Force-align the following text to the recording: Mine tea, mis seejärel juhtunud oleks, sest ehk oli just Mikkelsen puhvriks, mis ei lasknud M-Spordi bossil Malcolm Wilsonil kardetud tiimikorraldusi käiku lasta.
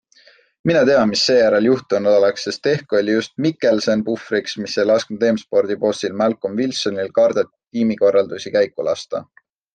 Mine 0.69 0.79
tea, 0.89 1.01
mis 1.09 1.25
seejärel 1.27 1.67
juhtunud 1.69 2.11
oleks, 2.19 2.45
sest 2.47 2.69
ehk 2.71 2.95
oli 3.01 3.15
just 3.17 3.35
Mikkelsen 3.47 4.01
puhvriks, 4.09 4.57
mis 4.63 4.79
ei 4.79 4.87
lasknud 4.93 5.27
M-Spordi 5.29 5.79
bossil 5.85 6.17
Malcolm 6.23 6.57
Wilsonil 6.63 7.13
kardetud 7.21 7.53
tiimikorraldusi 7.61 8.57
käiku 8.59 8.91
lasta. 8.91 9.25